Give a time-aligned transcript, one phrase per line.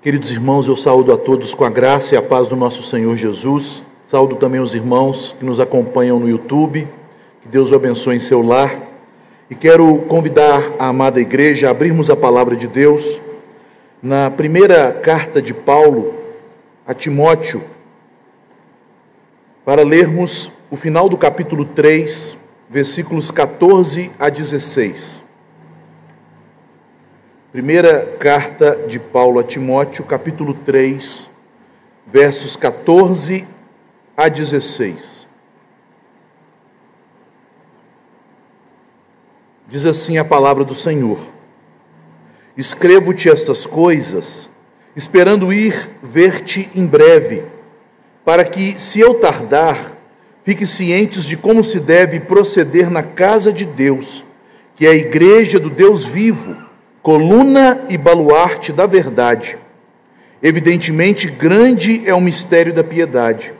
[0.00, 3.16] Queridos irmãos, eu saúdo a todos com a graça e a paz do nosso Senhor
[3.16, 3.82] Jesus.
[4.06, 6.86] Saúdo também os irmãos que nos acompanham no YouTube.
[7.40, 8.72] Que Deus o abençoe em seu lar.
[9.50, 13.20] E quero convidar a amada igreja a abrirmos a palavra de Deus
[14.00, 16.14] na primeira carta de Paulo
[16.86, 17.60] a Timóteo,
[19.64, 22.38] para lermos o final do capítulo 3,
[22.70, 25.27] versículos 14 a 16.
[27.50, 31.30] Primeira carta de Paulo a Timóteo, capítulo 3,
[32.06, 33.48] versos 14
[34.14, 35.26] a 16.
[39.66, 41.18] Diz assim a palavra do Senhor:
[42.54, 44.50] Escrevo-te estas coisas,
[44.94, 47.46] esperando ir ver-te em breve,
[48.26, 49.96] para que, se eu tardar,
[50.44, 54.22] fique cientes de como se deve proceder na casa de Deus,
[54.76, 56.67] que é a igreja do Deus vivo
[57.08, 59.56] coluna e baluarte da verdade.
[60.42, 63.54] Evidentemente, grande é o mistério da piedade.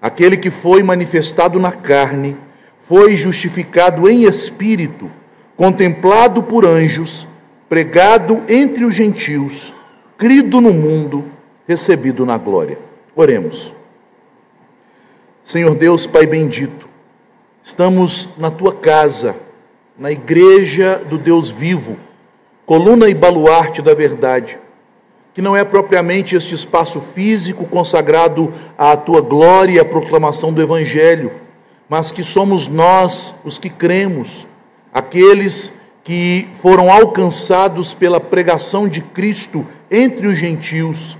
[0.00, 2.38] Aquele que foi manifestado na carne,
[2.78, 5.10] foi justificado em espírito,
[5.58, 7.28] contemplado por anjos,
[7.68, 9.74] pregado entre os gentios,
[10.16, 11.22] crido no mundo,
[11.68, 12.78] recebido na glória.
[13.14, 13.76] Oremos.
[15.44, 16.88] Senhor Deus, Pai bendito,
[17.62, 19.36] estamos na tua casa,
[19.98, 22.05] na igreja do Deus vivo
[22.66, 24.58] coluna e baluarte da verdade,
[25.32, 30.60] que não é propriamente este espaço físico consagrado à tua glória e à proclamação do
[30.60, 31.30] Evangelho,
[31.88, 34.48] mas que somos nós os que cremos,
[34.92, 41.16] aqueles que foram alcançados pela pregação de Cristo entre os gentios,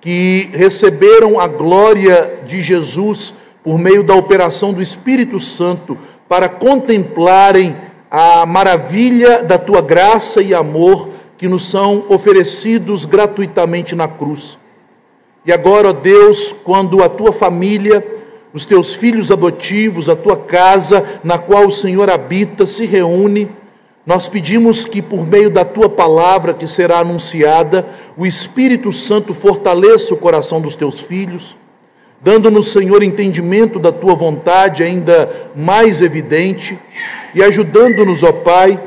[0.00, 5.96] que receberam a glória de Jesus por meio da operação do Espírito Santo
[6.28, 7.74] para contemplarem
[8.16, 14.56] a maravilha da tua graça e amor que nos são oferecidos gratuitamente na cruz.
[15.44, 18.06] E agora, ó Deus, quando a tua família,
[18.52, 23.50] os teus filhos adotivos, a tua casa na qual o Senhor habita, se reúne,
[24.06, 27.84] nós pedimos que, por meio da tua palavra que será anunciada,
[28.16, 31.56] o Espírito Santo fortaleça o coração dos teus filhos,
[32.22, 36.78] dando-nos, Senhor, entendimento da tua vontade ainda mais evidente
[37.34, 38.80] e ajudando-nos, ó Pai,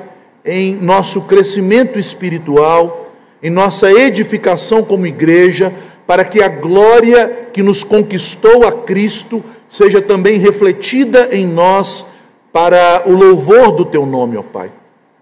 [0.45, 3.11] em nosso crescimento espiritual,
[3.43, 5.73] em nossa edificação como igreja,
[6.07, 12.05] para que a glória que nos conquistou a Cristo seja também refletida em nós
[12.53, 14.71] para o louvor do teu nome, ó Pai.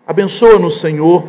[0.06, 1.24] Abençoa-nos, Senhor,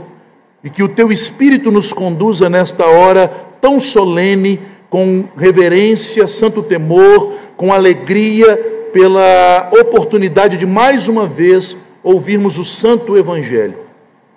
[0.62, 3.29] e que o teu Espírito nos conduza nesta hora
[3.61, 8.56] tão solene, com reverência, santo temor, com alegria,
[8.93, 13.78] pela oportunidade de mais uma vez ouvirmos o santo evangelho.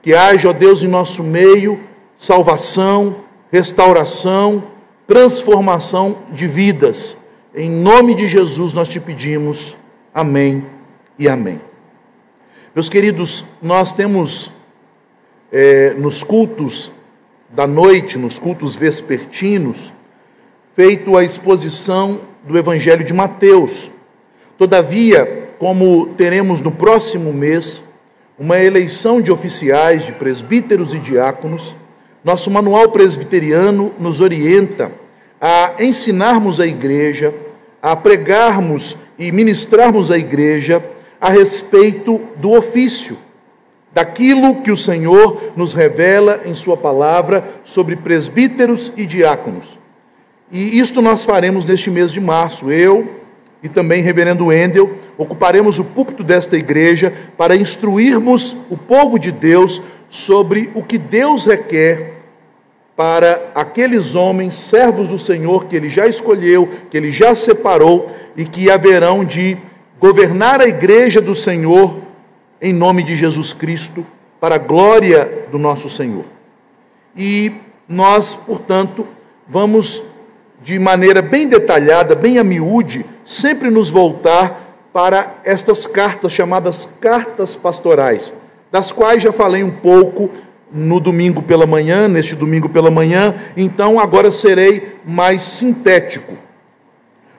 [0.02, 1.80] Que haja, ó Deus, em nosso meio
[2.18, 3.18] salvação,
[3.52, 4.64] restauração,
[5.06, 7.16] transformação de vidas.
[7.54, 9.78] Em nome de Jesus nós te pedimos.
[10.12, 10.66] Amém
[11.20, 11.62] e amém.
[12.74, 14.52] Meus queridos, nós temos
[15.52, 16.92] é, nos cultos
[17.52, 19.94] da noite, nos cultos vespertinos,
[20.76, 23.92] feito a exposição do Evangelho de Mateus.
[24.58, 27.84] Todavia, como teremos no próximo mês
[28.40, 31.76] uma eleição de oficiais, de presbíteros e diáconos,
[32.24, 34.90] nosso manual presbiteriano nos orienta
[35.40, 37.34] a ensinarmos a igreja,
[37.82, 40.84] a pregarmos e ministrarmos a igreja
[41.20, 43.18] a respeito do ofício,
[43.94, 49.78] daquilo que o Senhor nos revela em Sua palavra sobre presbíteros e diáconos.
[50.50, 52.72] E isto nós faremos neste mês de março.
[52.72, 53.19] Eu,
[53.62, 59.82] e também reverendo Wendel, ocuparemos o púlpito desta igreja para instruirmos o povo de Deus
[60.08, 62.20] sobre o que Deus requer
[62.96, 68.44] para aqueles homens, servos do Senhor, que Ele já escolheu, que Ele já separou e
[68.44, 69.58] que haverão de
[70.00, 71.98] governar a igreja do Senhor
[72.62, 74.06] em nome de Jesus Cristo,
[74.40, 76.26] para a glória do nosso Senhor.
[77.16, 77.54] E
[77.88, 79.08] nós, portanto,
[79.48, 80.04] vamos
[80.62, 87.56] de maneira bem detalhada, bem a miúde, sempre nos voltar para estas cartas chamadas cartas
[87.56, 88.34] pastorais,
[88.72, 90.30] das quais já falei um pouco
[90.72, 96.36] no domingo pela manhã, neste domingo pela manhã, então agora serei mais sintético.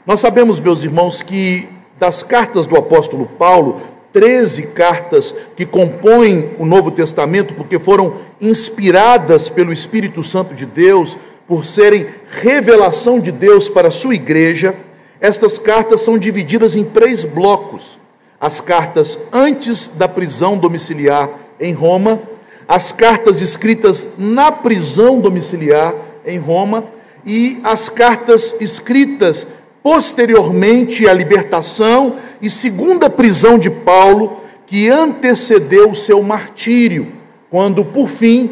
[0.07, 1.69] Nós sabemos, meus irmãos, que
[1.99, 3.81] das cartas do apóstolo Paulo,
[4.13, 11.17] 13 cartas que compõem o Novo Testamento, porque foram inspiradas pelo Espírito Santo de Deus,
[11.51, 14.73] por serem revelação de Deus para a sua igreja,
[15.21, 17.99] estas cartas são divididas em três blocos:
[18.41, 22.23] as cartas antes da prisão domiciliar em Roma,
[22.69, 25.93] as cartas escritas na prisão domiciliar
[26.25, 26.85] em Roma,
[27.27, 29.45] e as cartas escritas
[29.83, 37.09] posteriormente à libertação e segunda prisão de Paulo, que antecedeu o seu martírio,
[37.51, 38.51] quando, por fim,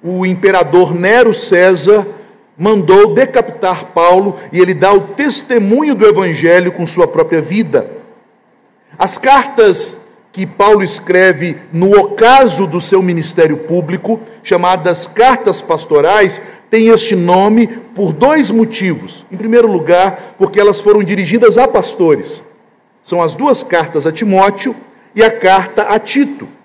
[0.00, 2.06] o imperador Nero César
[2.58, 7.90] mandou decapitar Paulo e ele dá o testemunho do evangelho com sua própria vida.
[8.98, 9.98] As cartas
[10.32, 17.66] que Paulo escreve no ocaso do seu ministério público, chamadas cartas pastorais, têm este nome
[17.66, 19.24] por dois motivos.
[19.32, 22.42] Em primeiro lugar, porque elas foram dirigidas a pastores.
[23.02, 24.76] São as duas cartas a Timóteo
[25.14, 26.55] e a carta a Tito.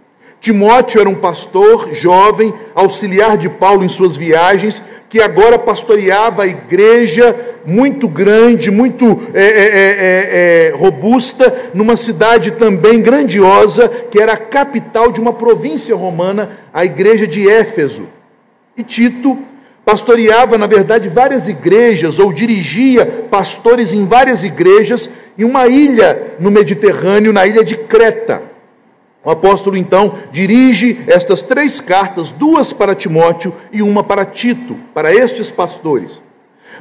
[0.42, 6.48] Timóteo era um pastor jovem, auxiliar de Paulo em suas viagens, que agora pastoreava a
[6.48, 14.34] igreja muito grande, muito é, é, é, é, robusta, numa cidade também grandiosa, que era
[14.34, 18.08] a capital de uma província romana, a igreja de Éfeso.
[18.76, 19.38] E Tito
[19.86, 26.50] pastoreava, na verdade, várias igrejas, ou dirigia pastores em várias igrejas, em uma ilha no
[26.50, 28.50] Mediterrâneo, na ilha de Creta.
[29.24, 35.14] O apóstolo então dirige estas três cartas, duas para Timóteo e uma para Tito, para
[35.14, 36.22] estes pastores.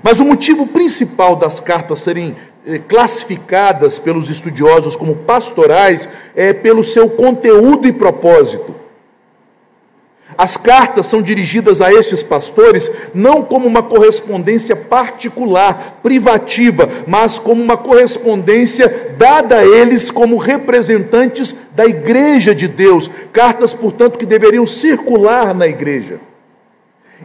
[0.03, 2.35] Mas o motivo principal das cartas serem
[2.67, 8.80] eh, classificadas pelos estudiosos como pastorais é pelo seu conteúdo e propósito.
[10.41, 17.63] As cartas são dirigidas a estes pastores não como uma correspondência particular, privativa, mas como
[17.63, 23.11] uma correspondência dada a eles como representantes da igreja de Deus.
[23.31, 26.23] Cartas, portanto, que deveriam circular na igreja,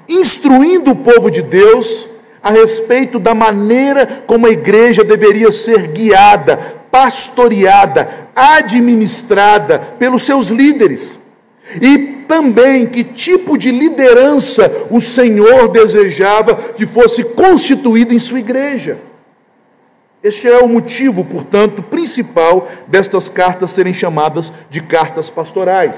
[0.09, 2.09] instruindo o povo de Deus
[2.43, 6.57] a respeito da maneira como a igreja deveria ser guiada,
[6.91, 11.23] pastoreada, administrada pelos seus líderes.
[11.81, 11.97] E
[12.27, 18.99] também que tipo de liderança o Senhor desejava que fosse constituída em sua igreja.
[20.23, 25.95] Este é o motivo, portanto, principal destas cartas serem chamadas de cartas pastorais.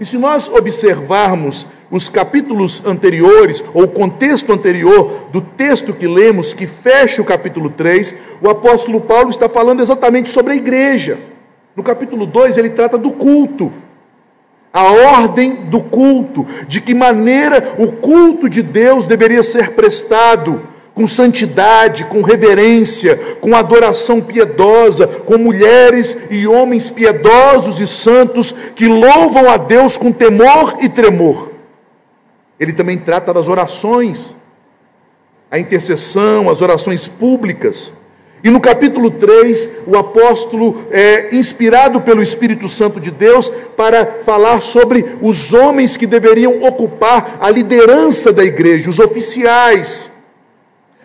[0.00, 6.52] E se nós observarmos os capítulos anteriores, ou o contexto anterior do texto que lemos,
[6.52, 11.18] que fecha o capítulo 3, o apóstolo Paulo está falando exatamente sobre a igreja.
[11.74, 13.72] No capítulo 2, ele trata do culto
[14.76, 20.60] a ordem do culto, de que maneira o culto de Deus deveria ser prestado,
[20.94, 28.86] com santidade, com reverência, com adoração piedosa, com mulheres e homens piedosos e santos que
[28.86, 31.52] louvam a Deus com temor e tremor.
[32.60, 34.36] Ele também trata das orações,
[35.50, 37.94] a intercessão, as orações públicas.
[38.42, 44.60] E no capítulo 3, o apóstolo é inspirado pelo Espírito Santo de Deus para falar
[44.60, 50.10] sobre os homens que deveriam ocupar a liderança da igreja, os oficiais,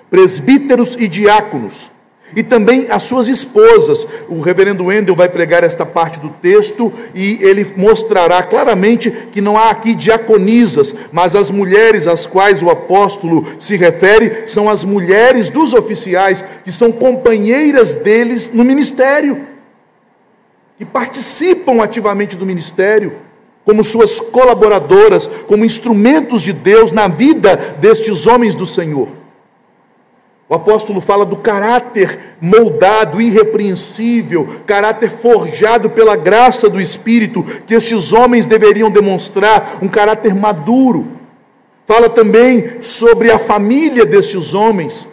[0.09, 1.90] presbíteros e diáconos
[2.35, 4.07] e também as suas esposas.
[4.27, 9.57] O reverendo Wendel vai pregar esta parte do texto e ele mostrará claramente que não
[9.57, 15.49] há aqui diaconisas, mas as mulheres às quais o apóstolo se refere são as mulheres
[15.49, 19.47] dos oficiais, que são companheiras deles no ministério,
[20.77, 23.13] que participam ativamente do ministério.
[23.63, 29.20] Como suas colaboradoras, como instrumentos de Deus na vida destes homens do Senhor.
[30.51, 38.11] O apóstolo fala do caráter moldado, irrepreensível, caráter forjado pela graça do Espírito, que estes
[38.11, 41.07] homens deveriam demonstrar, um caráter maduro.
[41.85, 45.07] Fala também sobre a família destes homens,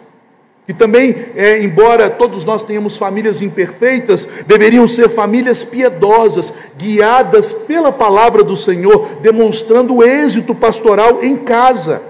[0.67, 7.93] que também, é, embora todos nós tenhamos famílias imperfeitas, deveriam ser famílias piedosas, guiadas pela
[7.93, 12.09] palavra do Senhor, demonstrando o êxito pastoral em casa.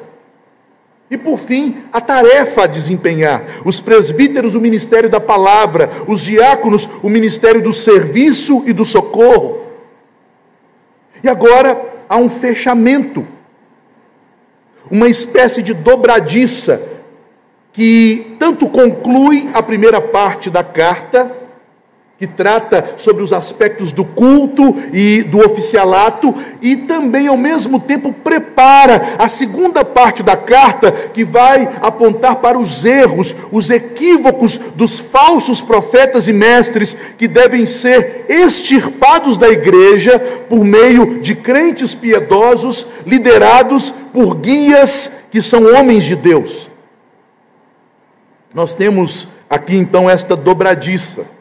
[1.11, 3.43] E por fim, a tarefa a desempenhar.
[3.65, 9.61] Os presbíteros, o ministério da palavra, os diáconos, o ministério do serviço e do socorro.
[11.23, 13.25] E agora há um fechamento,
[14.89, 16.81] uma espécie de dobradiça,
[17.73, 21.38] que tanto conclui a primeira parte da carta,
[22.19, 28.11] que trata sobre os aspectos do culto e do oficialato, e também, ao mesmo tempo,
[28.11, 34.99] prepara a segunda parte da carta, que vai apontar para os erros, os equívocos dos
[34.99, 42.85] falsos profetas e mestres, que devem ser extirpados da igreja por meio de crentes piedosos,
[43.05, 46.69] liderados por guias que são homens de Deus.
[48.53, 51.38] Nós temos aqui então esta dobradiça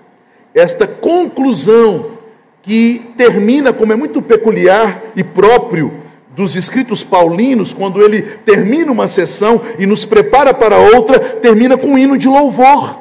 [0.55, 2.19] esta conclusão
[2.63, 5.93] que termina, como é muito peculiar e próprio
[6.39, 11.89] dos escritos paulinos, quando ele termina uma sessão e nos prepara para outra, termina com
[11.89, 12.99] um hino de louvor.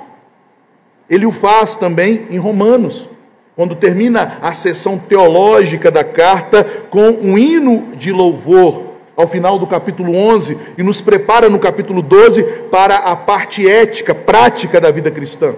[1.10, 3.08] Ele o faz também em Romanos,
[3.56, 8.86] quando termina a sessão teológica da carta com um hino de louvor
[9.16, 14.13] ao final do capítulo 11 e nos prepara no capítulo 12 para a parte ética,
[14.13, 15.56] prática da vida cristã.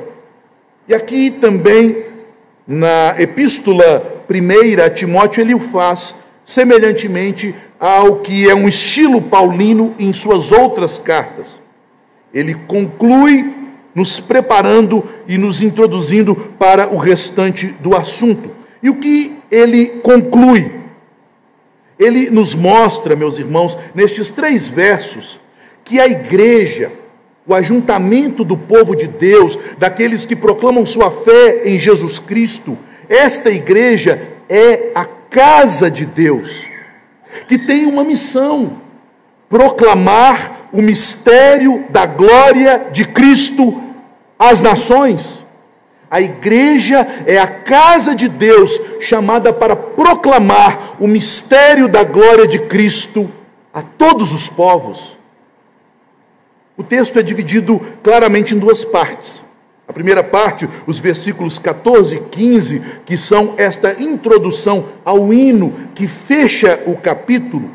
[0.89, 2.03] E aqui também,
[2.65, 9.93] na epístola primeira a Timóteo, ele o faz semelhantemente ao que é um estilo paulino
[9.99, 11.61] em suas outras cartas.
[12.33, 13.53] Ele conclui
[13.93, 18.49] nos preparando e nos introduzindo para o restante do assunto.
[18.81, 20.71] E o que ele conclui?
[21.99, 25.39] Ele nos mostra, meus irmãos, nestes três versos,
[25.83, 26.91] que a igreja,
[27.49, 32.77] o ajuntamento do povo de Deus, daqueles que proclamam sua fé em Jesus Cristo,
[33.09, 36.69] esta igreja é a casa de Deus,
[37.47, 38.79] que tem uma missão:
[39.49, 43.81] proclamar o mistério da glória de Cristo
[44.37, 45.43] às nações.
[46.11, 52.59] A igreja é a casa de Deus chamada para proclamar o mistério da glória de
[52.59, 53.27] Cristo
[53.73, 55.18] a todos os povos.
[56.79, 59.43] O texto é dividido claramente em duas partes.
[59.85, 66.07] A primeira parte, os versículos 14 e 15, que são esta introdução ao hino que
[66.07, 67.69] fecha o capítulo,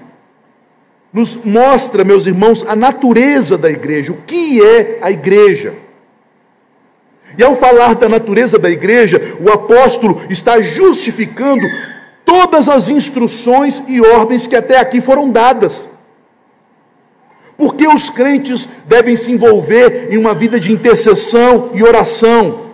[1.13, 5.75] nos mostra, meus irmãos, a natureza da igreja, o que é a igreja.
[7.37, 11.67] E ao falar da natureza da igreja, o apóstolo está justificando
[12.25, 15.93] todas as instruções e ordens que até aqui foram dadas.
[17.57, 22.65] Por que os crentes devem se envolver em uma vida de intercessão e oração?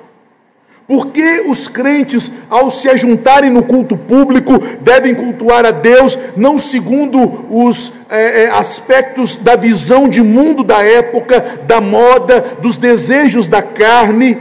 [0.90, 6.58] Por que os crentes, ao se ajuntarem no culto público, devem cultuar a Deus, não
[6.58, 13.62] segundo os é, aspectos da visão de mundo da época, da moda, dos desejos da
[13.62, 14.36] carne,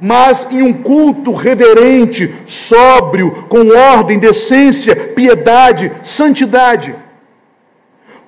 [0.00, 6.92] mas em um culto reverente, sóbrio, com ordem, decência, piedade, santidade?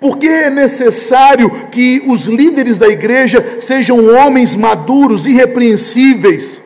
[0.00, 6.62] Porque é necessário que os líderes da igreja sejam homens maduros, irrepreensíveis,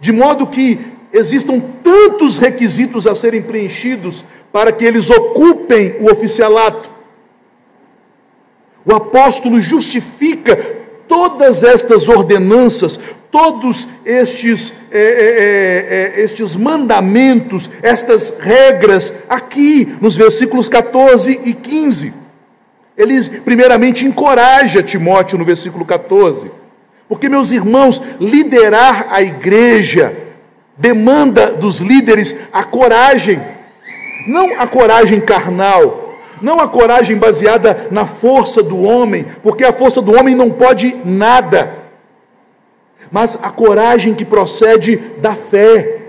[0.00, 0.78] de modo que
[1.12, 6.90] existam tantos requisitos a serem preenchidos para que eles ocupem o oficialato.
[8.84, 10.56] O apóstolo justifica
[11.08, 12.98] todas estas ordenanças,
[13.30, 22.12] todos estes, é, é, é, estes mandamentos, estas regras, aqui nos versículos 14 e 15.
[22.96, 26.50] Ele, primeiramente, encoraja Timóteo no versículo 14,
[27.08, 30.16] porque, meus irmãos, liderar a igreja
[30.76, 33.40] demanda dos líderes a coragem,
[34.26, 40.02] não a coragem carnal, não a coragem baseada na força do homem, porque a força
[40.02, 41.85] do homem não pode nada
[43.10, 46.02] mas a coragem que procede da fé.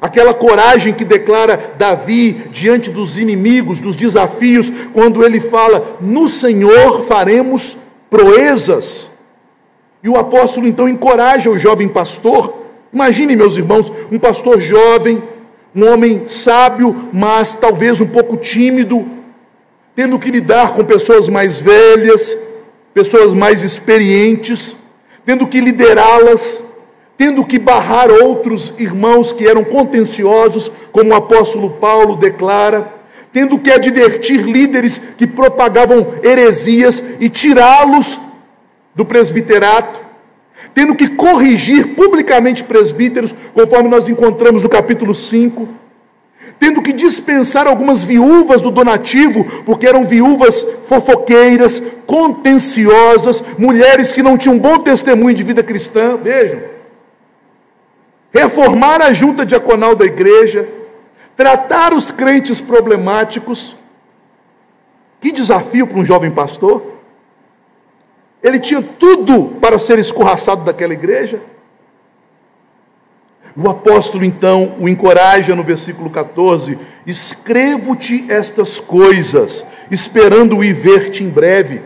[0.00, 7.02] Aquela coragem que declara Davi diante dos inimigos, dos desafios, quando ele fala: No Senhor
[7.02, 7.78] faremos
[8.10, 9.12] proezas.
[10.02, 12.62] E o apóstolo então encoraja o jovem pastor.
[12.92, 15.22] Imagine, meus irmãos, um pastor jovem,
[15.74, 19.06] um homem sábio, mas talvez um pouco tímido,
[19.96, 22.36] tendo que lidar com pessoas mais velhas,
[22.92, 24.76] pessoas mais experientes
[25.24, 26.64] tendo que liderá-las,
[27.16, 32.92] tendo que barrar outros irmãos que eram contenciosos, como o apóstolo Paulo declara,
[33.32, 38.20] tendo que advertir líderes que propagavam heresias e tirá-los
[38.94, 40.00] do presbiterato,
[40.74, 45.83] tendo que corrigir publicamente presbíteros, conforme nós encontramos no capítulo 5
[46.58, 54.38] tendo que dispensar algumas viúvas do donativo, porque eram viúvas fofoqueiras, contenciosas, mulheres que não
[54.38, 56.16] tinham bom testemunho de vida cristã.
[56.16, 56.60] Vejam.
[58.32, 60.68] Reformar a junta diaconal da igreja,
[61.36, 63.76] tratar os crentes problemáticos.
[65.20, 66.82] Que desafio para um jovem pastor.
[68.42, 71.40] Ele tinha tudo para ser escorraçado daquela igreja.
[73.56, 81.28] O apóstolo então o encoraja no versículo 14: Escrevo-te estas coisas, esperando ir ver-te em
[81.28, 81.82] breve.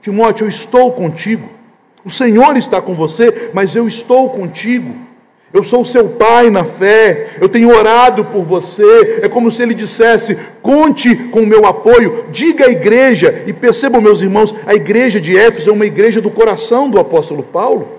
[0.00, 1.48] Timóteo, eu estou contigo.
[2.04, 4.94] O Senhor está com você, mas eu estou contigo.
[5.52, 9.20] Eu sou seu pai na fé, eu tenho orado por você.
[9.22, 13.44] É como se ele dissesse: conte com o meu apoio, diga à igreja.
[13.46, 17.42] E percebam, meus irmãos, a igreja de Éfeso é uma igreja do coração do apóstolo
[17.42, 17.97] Paulo.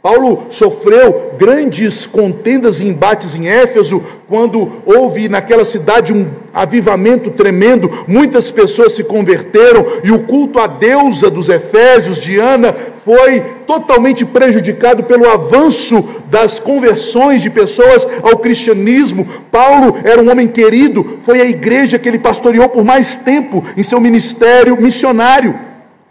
[0.00, 7.90] Paulo sofreu grandes contendas e embates em Éfeso, quando houve naquela cidade um avivamento tremendo,
[8.06, 12.72] muitas pessoas se converteram e o culto à deusa dos Efésios, Diana,
[13.04, 19.26] foi totalmente prejudicado pelo avanço das conversões de pessoas ao cristianismo.
[19.50, 23.82] Paulo era um homem querido, foi a igreja que ele pastoreou por mais tempo em
[23.82, 25.58] seu ministério missionário.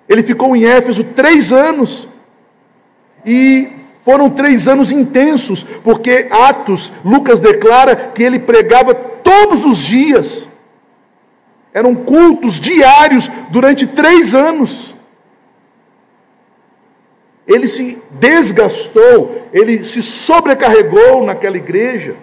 [0.10, 2.08] Ele ficou em Éfeso três anos.
[3.26, 3.77] E
[4.08, 10.48] foram três anos intensos, porque Atos, Lucas declara que ele pregava todos os dias.
[11.74, 14.96] Eram cultos diários durante três anos.
[17.46, 22.16] Ele se desgastou, ele se sobrecarregou naquela igreja.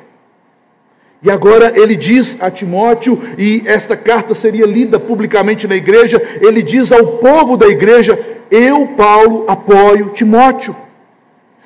[1.22, 6.62] E agora ele diz a Timóteo, e esta carta seria lida publicamente na igreja, ele
[6.62, 8.18] diz ao povo da igreja:
[8.50, 10.83] Eu, Paulo, apoio Timóteo.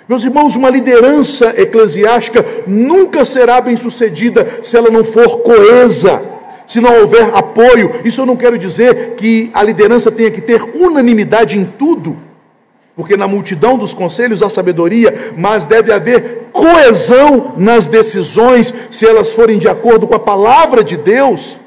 [0.08, 6.22] Meus irmãos, uma liderança eclesiástica nunca será bem sucedida se ela não for coesa,
[6.66, 7.92] se não houver apoio.
[8.06, 12.16] Isso eu não quero dizer que a liderança tenha que ter unanimidade em tudo,
[12.96, 19.30] porque na multidão dos conselhos há sabedoria, mas deve haver coesão nas decisões, se elas
[19.32, 21.60] forem de acordo com a palavra de Deus.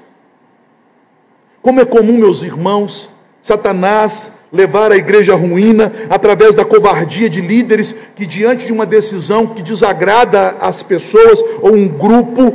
[1.61, 7.41] Como é comum, meus irmãos, Satanás levar a igreja à ruína através da covardia de
[7.41, 12.53] líderes que, diante de uma decisão que desagrada as pessoas ou um grupo,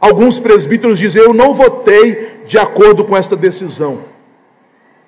[0.00, 3.98] alguns presbíteros dizem: Eu não votei de acordo com esta decisão.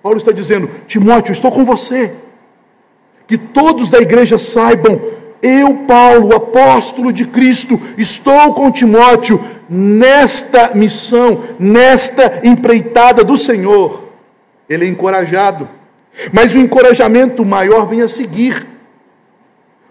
[0.02, 2.12] Paulo está dizendo: Timóteo, estou com você.
[3.26, 4.99] Que todos da igreja saibam,
[5.42, 14.09] eu, Paulo, apóstolo de Cristo, estou com Timóteo nesta missão, nesta empreitada do Senhor.
[14.68, 15.68] Ele é encorajado.
[16.32, 18.66] Mas o encorajamento maior vem a seguir,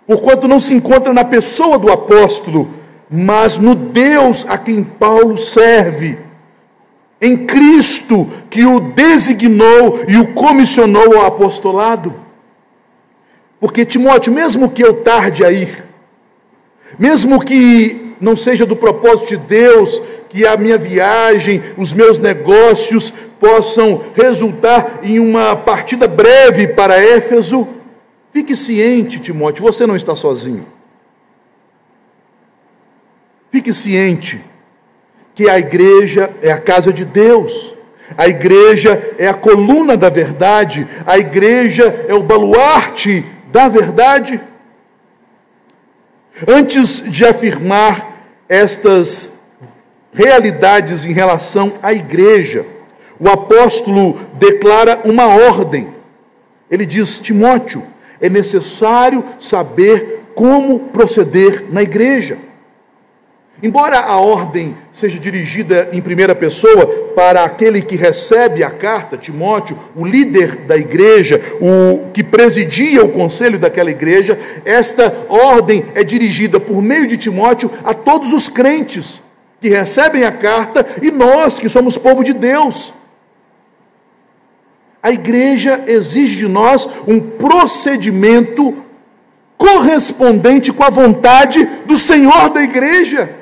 [0.06, 2.70] porquanto não se encontra na pessoa do apóstolo,
[3.10, 6.18] mas no Deus a quem Paulo serve,
[7.22, 12.14] em Cristo que o designou e o comissionou ao apostolado.
[13.60, 15.84] Porque, Timóteo, mesmo que eu tarde a ir,
[17.00, 23.14] mesmo que não seja do propósito de Deus que a minha viagem, os meus negócios
[23.40, 27.68] possam resultar em uma partida breve para Éfeso,
[28.32, 30.66] fique ciente, Timóteo, você não está sozinho.
[33.52, 34.44] Fique ciente
[35.34, 37.76] que a igreja é a casa de Deus.
[38.18, 44.40] A igreja é a coluna da verdade, a igreja é o baluarte da verdade.
[46.48, 49.40] Antes de afirmar estas
[50.14, 52.66] realidades em relação à igreja,
[53.20, 55.90] o apóstolo declara uma ordem.
[56.70, 57.84] Ele diz: Timóteo,
[58.20, 62.38] é necessário saber como proceder na igreja.
[63.62, 69.76] Embora a ordem seja dirigida em primeira pessoa para aquele que recebe a carta, Timóteo,
[69.96, 76.60] o líder da igreja, o que presidia o conselho daquela igreja, esta ordem é dirigida
[76.60, 79.24] por meio de Timóteo a todos os crentes
[79.60, 82.94] que recebem a carta e nós que somos povo de Deus.
[85.08, 88.76] A igreja exige de nós um procedimento
[89.58, 93.34] correspondente com a vontade do Senhor da igreja.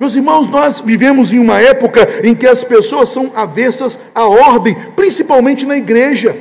[0.00, 4.74] Meus irmãos, nós vivemos em uma época em que as pessoas são avessas à ordem,
[4.96, 6.36] principalmente na igreja.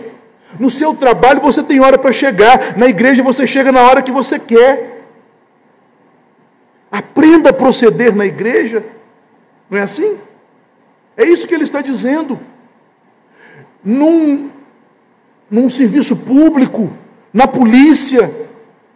[0.60, 4.12] No seu trabalho você tem hora para chegar, na igreja você chega na hora que
[4.12, 5.06] você quer.
[6.92, 8.84] Aprenda a proceder na igreja,
[9.70, 10.18] não é assim?
[11.16, 12.40] É isso que ele está dizendo.
[13.86, 14.50] Num,
[15.50, 16.92] num serviço público,
[17.32, 18.32] na polícia,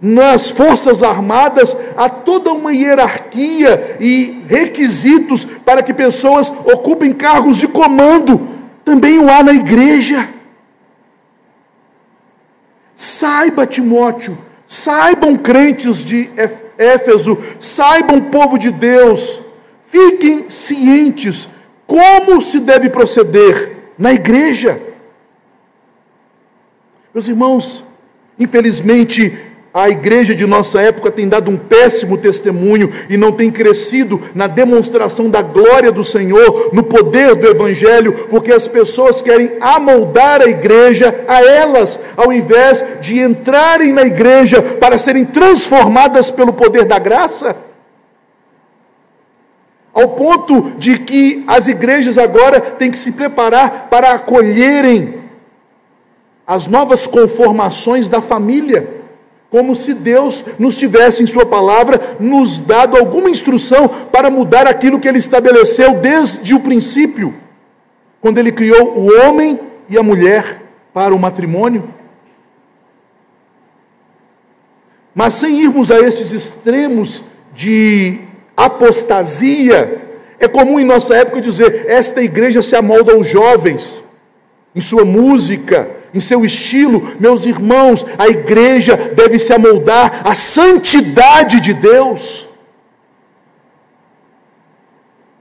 [0.02, 7.67] nas Forças Armadas há toda uma hierarquia e requisitos para que pessoas ocupem cargos de
[7.67, 8.47] comando.
[8.86, 10.28] Também o há na igreja.
[12.95, 16.30] Saiba, Timóteo, saibam crentes de
[16.78, 19.41] Éfeso, saibam povo de Deus,
[19.88, 21.49] fiquem cientes
[21.86, 24.82] como se deve proceder na igreja.
[27.14, 27.84] Meus irmãos,
[28.40, 29.38] infelizmente,
[29.74, 34.48] a igreja de nossa época tem dado um péssimo testemunho e não tem crescido na
[34.48, 40.50] demonstração da glória do Senhor, no poder do Evangelho, porque as pessoas querem amoldar a
[40.50, 46.98] igreja a elas, ao invés de entrarem na igreja para serem transformadas pelo poder da
[46.98, 47.69] graça.
[50.00, 55.16] Ao ponto de que as igrejas agora têm que se preparar para acolherem
[56.48, 59.00] as novas conformações da família
[59.50, 65.00] como se Deus nos tivesse em Sua palavra nos dado alguma instrução para mudar aquilo
[65.00, 67.34] que Ele estabeleceu desde o princípio,
[68.22, 69.60] quando Ele criou o homem
[69.90, 70.62] e a mulher
[70.94, 71.94] para o matrimônio.
[75.16, 77.24] Mas sem irmos a estes extremos
[77.56, 78.29] de
[78.65, 84.04] apostasia, é comum em nossa época dizer: esta igreja se amolda aos jovens,
[84.76, 87.12] em sua música, em seu estilo.
[87.19, 92.48] Meus irmãos, a igreja deve se amoldar à santidade de Deus.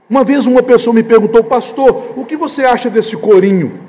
[0.09, 3.79] Uma vez uma pessoa me perguntou, pastor, o que você acha desse corinho?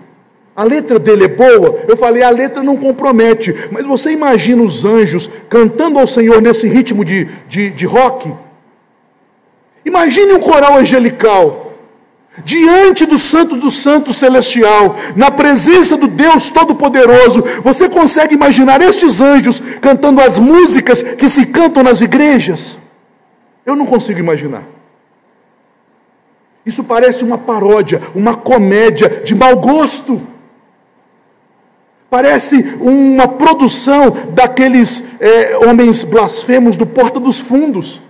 [0.55, 1.81] A letra dele é boa?
[1.89, 6.69] Eu falei, a letra não compromete, mas você imagina os anjos cantando ao Senhor nesse
[6.69, 8.31] ritmo de, de, de rock?
[9.85, 11.73] Imagine um coral angelical,
[12.45, 17.43] diante do Santo do Santo Celestial, na presença do Deus Todo-Poderoso.
[17.63, 22.79] Você consegue imaginar estes anjos cantando as músicas que se cantam nas igrejas?
[23.65, 24.65] Eu não consigo imaginar.
[26.65, 30.21] Isso parece uma paródia, uma comédia de mau gosto.
[32.11, 38.03] Parece uma produção daqueles é, homens blasfemos do Porta dos Fundos.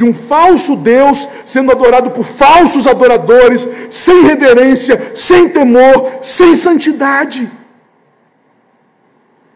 [0.00, 7.52] De um falso Deus sendo adorado por falsos adoradores, sem reverência, sem temor, sem santidade.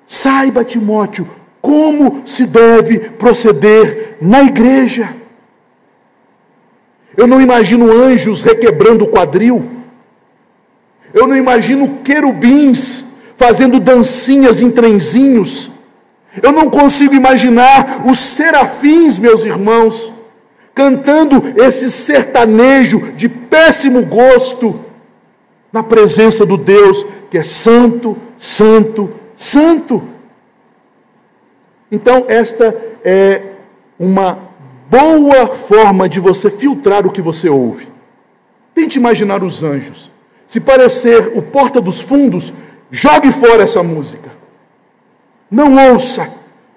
[0.07, 1.26] Saiba, Timóteo,
[1.62, 5.16] como se deve proceder na igreja.
[7.16, 9.66] Eu não imagino anjos requebrando o quadril.
[11.14, 15.70] Eu não imagino querubins fazendo dancinhas em trenzinhos.
[16.42, 20.12] Eu não consigo imaginar os serafins, meus irmãos,
[20.75, 24.81] cantando esse sertanejo de péssimo gosto
[25.73, 30.03] na presença do Deus que é santo, santo, santo.
[31.91, 33.43] Então, esta é
[33.99, 34.39] uma
[34.91, 37.89] boa forma de você filtrar o que você ouve.
[38.75, 40.11] Tente imaginar os anjos.
[40.47, 42.53] Se parecer o porta dos fundos,
[42.95, 44.31] Jogue fora essa música.
[45.51, 46.29] Não ouça,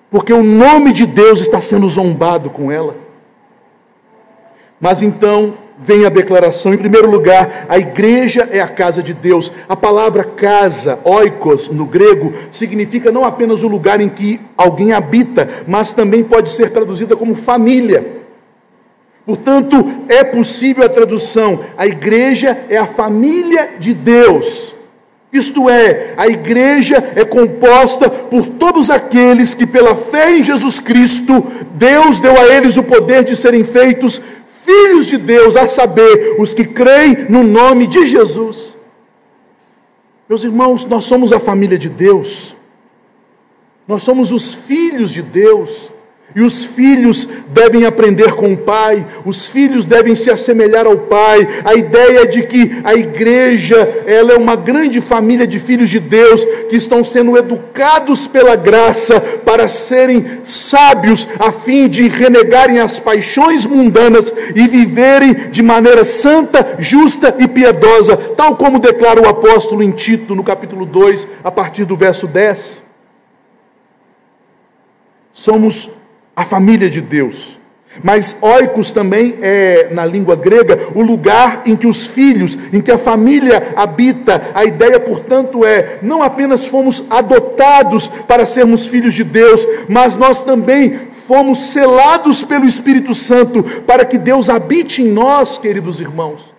[0.10, 2.96] porque o nome de Deus está sendo zombado com ela.
[4.80, 9.52] Mas então vem a declaração, em primeiro lugar, a igreja é a casa de Deus.
[9.70, 15.48] A palavra casa, oikos, no grego, significa não apenas o lugar em que alguém habita,
[15.68, 18.18] mas também pode ser traduzida como família.
[19.26, 24.76] Portanto, é possível a tradução: a igreja é a família de Deus.
[25.32, 31.46] Isto é, a igreja é composta por todos aqueles que, pela fé em Jesus Cristo,
[31.74, 34.22] Deus deu a eles o poder de serem feitos
[34.67, 38.75] filhos de Deus, a saber, os que creem no nome de Jesus.
[40.27, 42.56] Meus irmãos, nós somos a família de Deus,
[43.88, 45.89] nós somos os filhos de Deus.
[46.38, 51.47] E os filhos devem aprender com o pai, os filhos devem se assemelhar ao pai.
[51.65, 56.45] A ideia de que a igreja, ela é uma grande família de filhos de Deus
[56.69, 63.65] que estão sendo educados pela graça para serem sábios a fim de renegarem as paixões
[63.65, 69.89] mundanas e viverem de maneira santa, justa e piedosa, tal como declara o apóstolo em
[69.89, 72.84] Tito no capítulo 2, a partir do verso 10.
[75.32, 75.97] Somos
[76.38, 77.58] a família de Deus.
[78.04, 82.91] Mas oikos também é, na língua grega, o lugar em que os filhos, em que
[82.91, 84.39] a família habita.
[84.54, 90.43] A ideia, portanto, é: não apenas fomos adotados para sermos filhos de Deus, mas nós
[90.43, 90.93] também
[91.28, 96.56] fomos selados pelo Espírito Santo para que Deus habite em nós, queridos irmãos.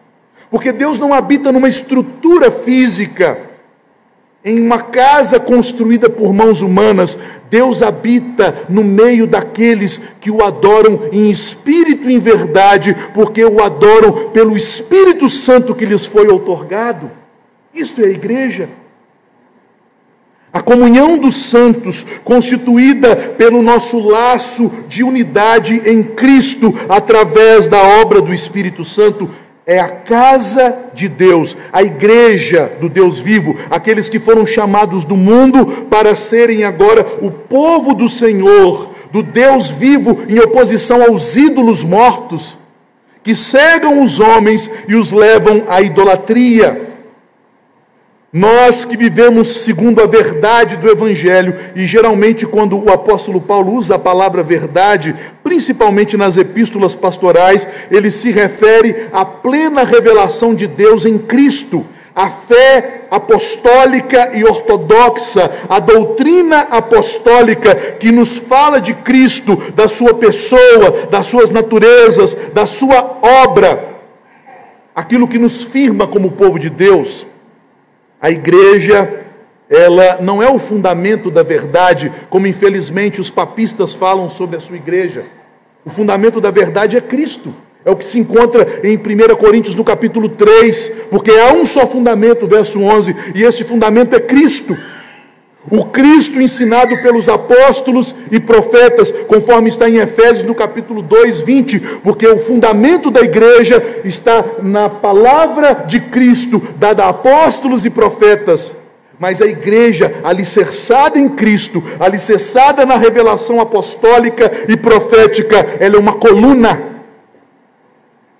[0.51, 3.39] Porque Deus não habita numa estrutura física,
[4.45, 7.19] em uma casa construída por mãos humanas,
[7.51, 13.63] Deus habita no meio daqueles que o adoram em espírito e em verdade, porque o
[13.63, 17.11] adoram pelo Espírito Santo que lhes foi outorgado.
[17.75, 18.69] Isto é a igreja.
[20.53, 28.21] A comunhão dos santos, constituída pelo nosso laço de unidade em Cristo, através da obra
[28.21, 29.29] do Espírito Santo,
[29.69, 35.15] é a casa de Deus, a igreja do Deus vivo, aqueles que foram chamados do
[35.15, 41.85] mundo para serem agora o povo do Senhor, do Deus vivo, em oposição aos ídolos
[41.85, 42.57] mortos,
[43.23, 46.88] que cegam os homens e os levam à idolatria.
[48.31, 53.95] Nós que vivemos segundo a verdade do Evangelho, e geralmente, quando o apóstolo Paulo usa
[53.95, 61.07] a palavra verdade, principalmente nas epístolas pastorais, ele se refere à plena revelação de Deus
[61.07, 69.57] em Cristo, a fé apostólica e ortodoxa, a doutrina apostólica que nos fala de Cristo,
[69.75, 74.01] da sua pessoa, das suas naturezas, da sua obra,
[74.95, 77.27] aquilo que nos firma como povo de Deus.
[78.21, 79.27] A igreja,
[79.71, 84.77] ela não é o fundamento da verdade, como infelizmente os papistas falam sobre a sua
[84.77, 85.25] igreja.
[85.85, 87.55] O fundamento da verdade é Cristo.
[87.85, 91.87] É o que se encontra em 1 Coríntios no capítulo 3, porque há um só
[91.87, 94.77] fundamento, verso 11, e este fundamento é Cristo.
[95.71, 101.81] O Cristo ensinado pelos apóstolos e profetas, conforme está em Efésios no capítulo 2, 20,
[102.03, 108.75] porque o fundamento da igreja está na palavra de Cristo, dada a apóstolos e profetas.
[109.19, 116.15] Mas a igreja, alicerçada em Cristo, alicerçada na revelação apostólica e profética, ela é uma
[116.15, 116.81] coluna.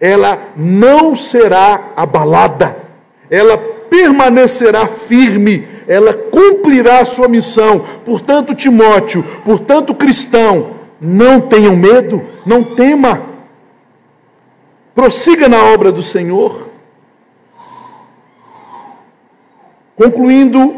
[0.01, 2.77] Ela não será abalada,
[3.29, 7.81] ela permanecerá firme, ela cumprirá a sua missão.
[8.05, 13.23] Portanto, Timóteo, portanto, cristão, não tenham medo, não tema,
[14.95, 16.69] prossiga na obra do Senhor.
[19.97, 20.77] Concluindo,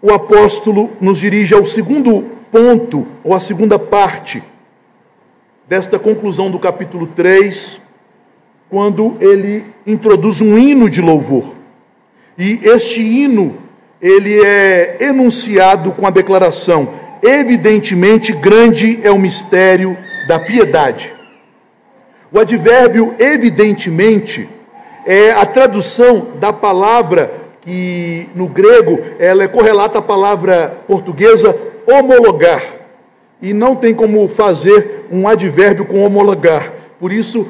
[0.00, 4.42] o apóstolo nos dirige ao segundo ponto, ou à segunda parte
[5.68, 7.78] desta conclusão do capítulo 3,
[8.70, 11.54] quando ele introduz um hino de louvor.
[12.38, 13.63] E este hino,
[14.04, 16.90] ele é enunciado com a declaração:
[17.22, 19.96] evidentemente grande é o mistério
[20.28, 21.14] da piedade.
[22.30, 24.46] O advérbio evidentemente
[25.06, 32.62] é a tradução da palavra que no grego ela é correlata à palavra portuguesa homologar.
[33.40, 36.72] E não tem como fazer um advérbio com homologar.
[37.00, 37.46] Por isso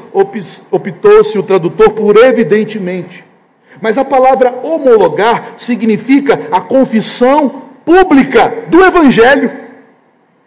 [0.70, 3.24] optou-se o tradutor por evidentemente.
[3.80, 9.64] Mas a palavra homologar significa a confissão pública do Evangelho.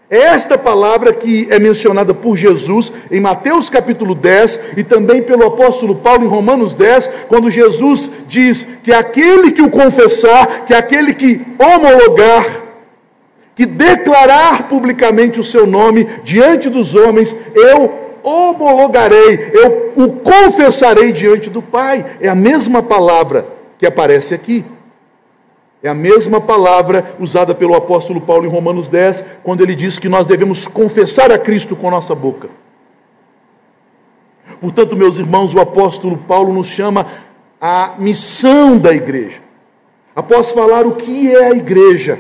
[0.10, 5.46] É esta palavra que é mencionada por Jesus em Mateus capítulo 10 e também pelo
[5.46, 11.13] apóstolo Paulo em Romanos 10, quando Jesus diz que aquele que o confessar, que aquele
[11.13, 12.46] que homologar,
[13.54, 21.50] que declarar publicamente o seu nome diante dos homens, eu homologarei, eu o confessarei diante
[21.50, 22.06] do Pai.
[22.20, 24.64] É a mesma palavra que aparece aqui.
[25.82, 30.10] É a mesma palavra usada pelo apóstolo Paulo em Romanos 10, quando ele diz que
[30.10, 32.50] nós devemos confessar a Cristo com nossa boca.
[34.60, 37.06] Portanto, meus irmãos, o apóstolo Paulo nos chama
[37.62, 39.42] a missão da igreja.
[40.16, 42.20] Após falar o que é a igreja,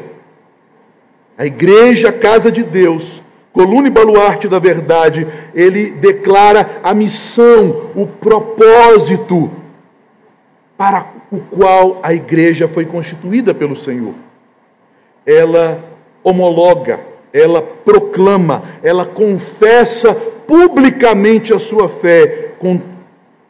[1.37, 3.23] a igreja, a casa de Deus,
[3.57, 9.49] coluna e baluarte da verdade, ele declara a missão, o propósito
[10.77, 14.13] para o qual a igreja foi constituída pelo Senhor.
[15.25, 15.83] Ela
[16.23, 16.99] homologa,
[17.33, 20.13] ela proclama, ela confessa
[20.45, 22.79] publicamente a sua fé com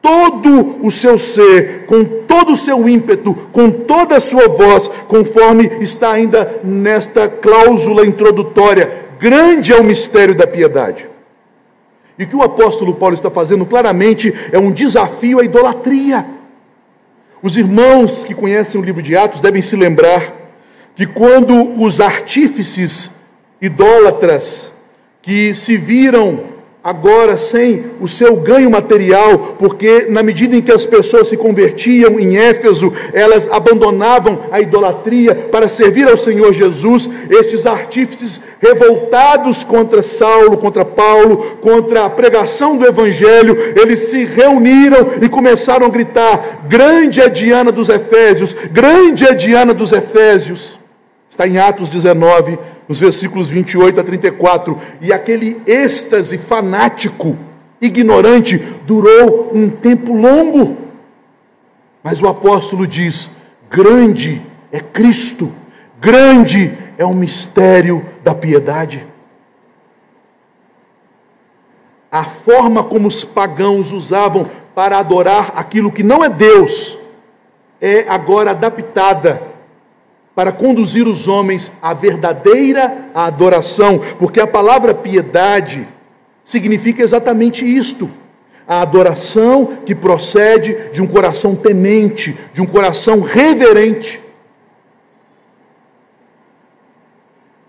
[0.02, 5.70] todo o seu ser, com todo o seu ímpeto, com toda a sua voz, conforme
[5.82, 11.10] está ainda nesta cláusula introdutória Grande é o mistério da piedade.
[12.18, 16.26] E o que o apóstolo Paulo está fazendo claramente é um desafio à idolatria.
[17.42, 20.34] Os irmãos que conhecem o livro de Atos devem se lembrar
[20.96, 23.12] que quando os artífices
[23.62, 24.74] idólatras
[25.22, 30.86] que se viram agora sem o seu ganho material, porque na medida em que as
[30.86, 37.10] pessoas se convertiam em Éfeso, elas abandonavam a idolatria para servir ao Senhor Jesus.
[37.30, 45.12] Estes artífices revoltados contra Saulo, contra Paulo, contra a pregação do Evangelho, eles se reuniram
[45.22, 50.77] e começaram a gritar: Grande é Diana dos Efésios, grande é Diana dos Efésios.
[51.38, 52.58] Está em Atos 19,
[52.90, 54.76] nos versículos 28 a 34.
[55.00, 57.38] E aquele êxtase fanático,
[57.80, 60.76] ignorante, durou um tempo longo.
[62.02, 63.30] Mas o apóstolo diz:
[63.70, 65.54] grande é Cristo,
[66.02, 69.06] grande é o mistério da piedade.
[72.12, 76.98] A forma como os pagãos usavam para adorar aquilo que não é Deus
[77.80, 79.56] é agora adaptada
[80.38, 85.88] para conduzir os homens à verdadeira adoração, porque a palavra piedade
[86.44, 88.08] significa exatamente isto.
[88.68, 94.22] A adoração que procede de um coração temente, de um coração reverente.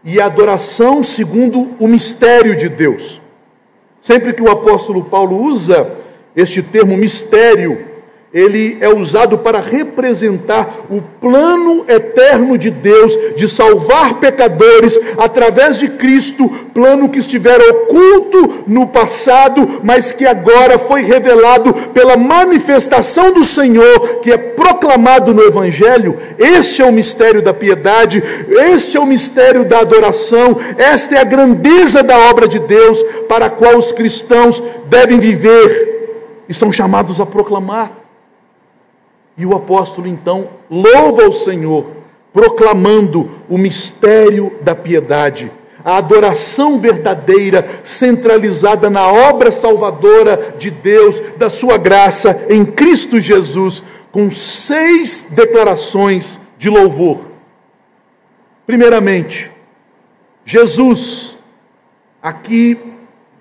[0.04, 3.18] E a adoração segundo o mistério de Deus.
[4.02, 5.90] Sempre que o apóstolo Paulo usa
[6.36, 7.87] este termo mistério,
[8.38, 15.88] ele é usado para representar o plano eterno de Deus de salvar pecadores através de
[15.88, 23.42] Cristo, plano que estivera oculto no passado, mas que agora foi revelado pela manifestação do
[23.42, 26.16] Senhor, que é proclamado no Evangelho.
[26.38, 28.22] Este é o mistério da piedade,
[28.72, 33.46] este é o mistério da adoração, esta é a grandeza da obra de Deus para
[33.46, 35.88] a qual os cristãos devem viver
[36.48, 37.97] e são chamados a proclamar.
[39.38, 41.92] E o apóstolo então louva o Senhor,
[42.32, 45.50] proclamando o mistério da piedade,
[45.84, 53.82] a adoração verdadeira, centralizada na obra salvadora de Deus, da sua graça em Cristo Jesus,
[54.10, 57.20] com seis declarações de louvor.
[58.66, 59.52] Primeiramente,
[60.44, 61.38] Jesus,
[62.20, 62.76] aqui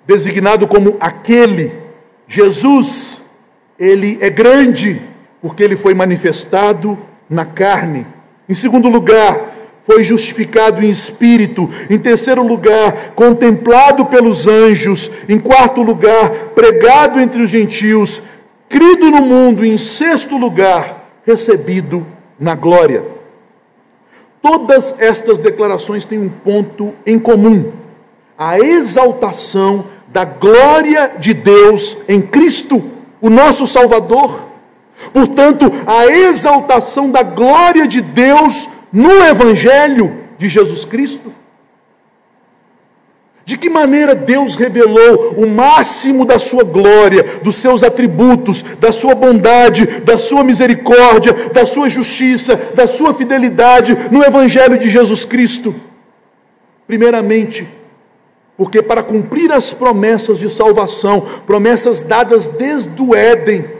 [0.05, 1.73] designado como aquele,
[2.27, 3.31] Jesus,
[3.77, 5.01] ele é grande,
[5.41, 6.97] porque ele foi manifestado
[7.29, 8.05] na carne.
[8.47, 9.55] Em segundo lugar,
[9.87, 11.69] foi justificado em espírito.
[11.89, 15.09] Em terceiro lugar, contemplado pelos anjos.
[15.29, 18.21] Em quarto lugar, pregado entre os gentios.
[18.67, 19.65] Crido no mundo.
[19.65, 22.05] Em sexto lugar, recebido
[22.37, 23.03] na glória.
[24.41, 27.71] Todas estas declarações têm um ponto em comum:
[28.37, 32.83] a exaltação da glória de Deus em Cristo,
[33.21, 34.46] o nosso Salvador.
[35.13, 41.33] Portanto, a exaltação da glória de Deus no Evangelho de Jesus Cristo.
[43.45, 49.15] De que maneira Deus revelou o máximo da sua glória, dos seus atributos, da sua
[49.15, 55.73] bondade, da sua misericórdia, da sua justiça, da sua fidelidade no Evangelho de Jesus Cristo?
[56.85, 57.65] Primeiramente,
[58.57, 63.76] porque para cumprir as promessas de salvação, promessas dadas desde o Éden,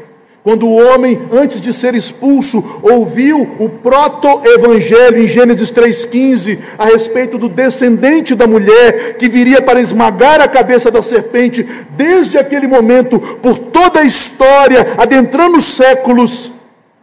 [0.47, 7.37] quando o homem, antes de ser expulso, ouviu o proto-evangelho em Gênesis 3,15, a respeito
[7.37, 13.19] do descendente da mulher que viria para esmagar a cabeça da serpente, desde aquele momento,
[13.19, 16.53] por toda a história, adentrando os séculos,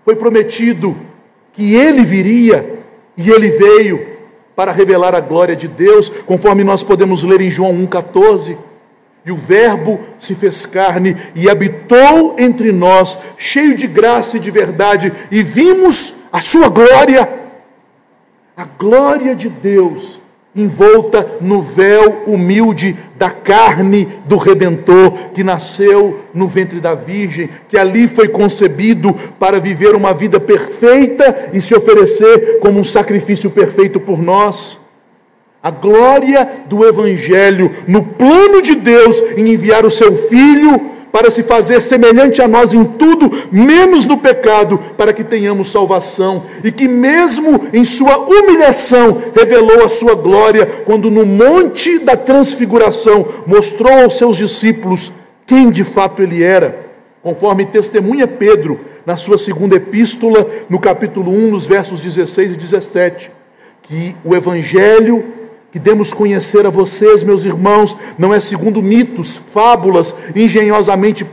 [0.06, 0.96] foi prometido
[1.52, 2.80] que ele viria,
[3.14, 4.06] e ele veio
[4.56, 8.56] para revelar a glória de Deus, conforme nós podemos ler em João 1,14.
[9.26, 14.50] E o Verbo se fez carne e habitou entre nós, cheio de graça e de
[14.50, 17.26] verdade, e vimos a sua glória,
[18.54, 20.20] a glória de Deus,
[20.54, 27.78] envolta no véu humilde da carne do Redentor, que nasceu no ventre da Virgem, que
[27.78, 33.98] ali foi concebido para viver uma vida perfeita e se oferecer como um sacrifício perfeito
[33.98, 34.83] por nós
[35.64, 41.42] a glória do Evangelho no plano de Deus em enviar o seu Filho para se
[41.42, 46.88] fazer semelhante a nós em tudo, menos no pecado, para que tenhamos salvação, e que,
[46.88, 54.18] mesmo em sua humilhação, revelou a sua glória, quando no monte da transfiguração mostrou aos
[54.18, 55.12] seus discípulos
[55.46, 56.84] quem de fato ele era,
[57.22, 63.30] conforme testemunha Pedro na sua segunda epístola, no capítulo 1, nos versos 16 e 17,
[63.84, 65.43] que o Evangelho
[65.74, 71.26] que demos conhecer a vocês, meus irmãos, não é segundo mitos, fábulas engenhosamente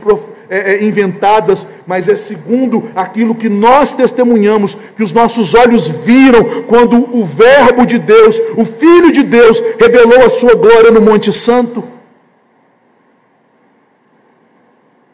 [0.50, 6.64] é, é, inventadas, mas é segundo aquilo que nós testemunhamos, que os nossos olhos viram
[6.66, 11.32] quando o Verbo de Deus, o Filho de Deus, revelou a sua glória no Monte
[11.32, 11.84] Santo.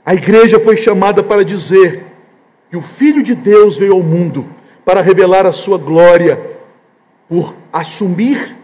[0.06, 2.02] A igreja foi chamada para dizer
[2.70, 4.46] que o Filho de Deus veio ao mundo
[4.86, 6.40] para revelar a sua glória,
[7.28, 8.56] por assumir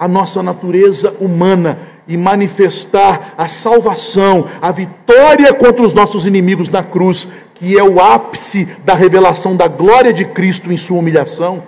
[0.00, 6.82] a nossa natureza humana e manifestar a salvação, a vitória contra os nossos inimigos na
[6.82, 11.62] cruz, que é o ápice da revelação da glória de Cristo em sua humilhação.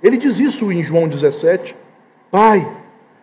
[0.00, 1.74] Ele diz isso em João 17:
[2.30, 2.64] Pai,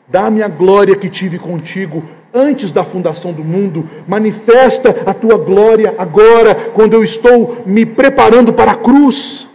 [0.05, 5.95] dá-me a glória que tive contigo antes da fundação do mundo, manifesta a tua glória
[5.97, 9.49] agora, quando eu estou me preparando para a cruz.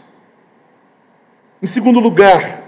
[1.63, 2.66] Em segundo lugar,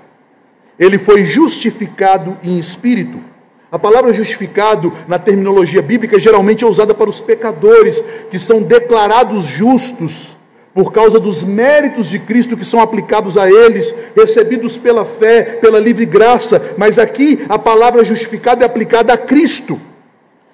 [0.78, 3.18] ele foi justificado em espírito.
[3.70, 9.44] A palavra justificado, na terminologia bíblica, geralmente é usada para os pecadores, que são declarados
[9.44, 10.38] justos
[10.72, 15.80] por causa dos méritos de Cristo que são aplicados a eles, recebidos pela fé, pela
[15.80, 16.74] livre graça.
[16.78, 19.78] Mas aqui a palavra justificado é aplicada a Cristo.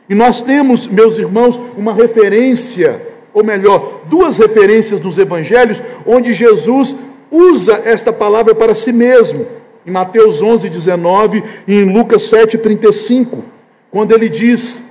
[0.09, 3.01] E nós temos, meus irmãos, uma referência,
[3.33, 6.97] ou melhor, duas referências nos evangelhos, onde Jesus
[7.31, 9.47] usa esta palavra para si mesmo
[9.87, 13.45] em Mateus 11, 19 e em Lucas 7, 35,
[13.91, 14.85] quando ele diz: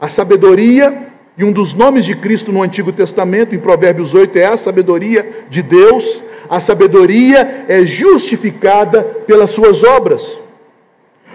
[0.00, 4.46] a sabedoria E um dos nomes de Cristo no Antigo Testamento, em Provérbios 8, é
[4.46, 6.24] a sabedoria de Deus.
[6.50, 10.40] A sabedoria é justificada pelas suas obras.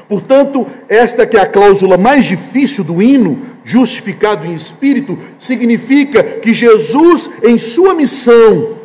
[0.10, 6.54] Portanto, esta que é a cláusula mais difícil do hino, justificado em espírito, significa que
[6.54, 8.83] Jesus, em sua missão,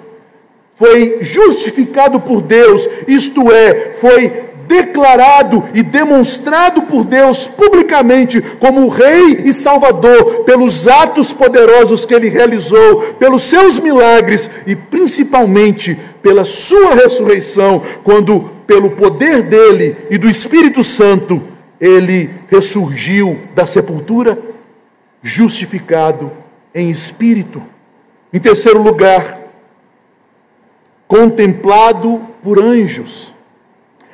[0.78, 9.42] foi justificado por Deus, isto é, foi declarado e demonstrado por Deus publicamente como Rei
[9.44, 16.94] e Salvador, pelos atos poderosos que ele realizou, pelos seus milagres e principalmente pela sua
[16.94, 21.42] ressurreição, quando, pelo poder dele e do Espírito Santo,
[21.80, 24.38] ele ressurgiu da sepultura,
[25.22, 26.30] justificado
[26.74, 27.62] em espírito.
[28.32, 29.47] Em terceiro lugar,
[31.08, 33.34] contemplado por anjos.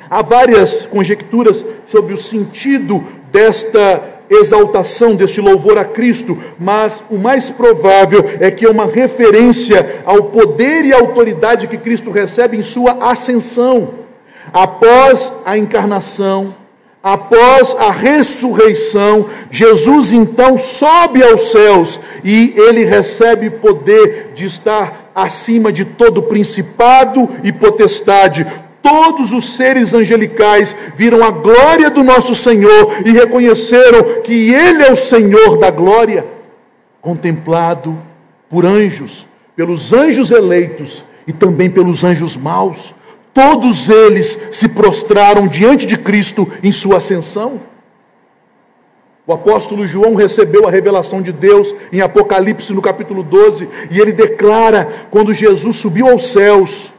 [0.08, 7.50] Há várias conjecturas sobre o sentido desta exaltação, deste louvor a Cristo, mas o mais
[7.50, 13.10] provável é que é uma referência ao poder e autoridade que Cristo recebe em sua
[13.10, 13.90] ascensão.
[14.52, 16.54] Após a encarnação,
[17.02, 25.72] após a ressurreição, Jesus então sobe aos céus e ele recebe poder de estar acima
[25.72, 28.46] de todo principado e potestade,
[28.82, 34.92] todos os seres angelicais viram a glória do nosso Senhor e reconheceram que Ele é
[34.92, 36.26] o Senhor da glória,
[37.00, 37.96] contemplado
[38.50, 42.94] por anjos, pelos anjos eleitos e também pelos anjos maus.
[43.32, 47.60] Todos eles se prostraram diante de Cristo em sua ascensão.
[49.26, 54.12] O apóstolo João recebeu a revelação de Deus em Apocalipse no capítulo 12, e ele
[54.12, 56.92] declara: quando Jesus subiu aos céus,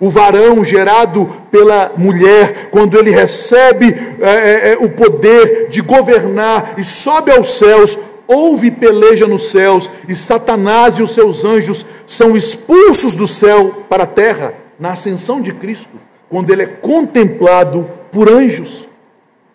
[0.00, 6.74] o varão gerado pela mulher, quando ele recebe é, é, é, o poder de governar
[6.78, 12.34] e sobe aos céus, houve peleja nos céus, e Satanás e os seus anjos são
[12.34, 15.98] expulsos do céu para a terra, na ascensão de Cristo,
[16.30, 18.88] quando ele é contemplado por anjos.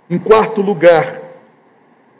[0.09, 1.20] Em quarto lugar,